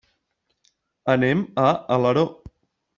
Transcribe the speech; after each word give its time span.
Anem 1.15 1.45
a 1.67 1.69
Alaró. 1.99 2.29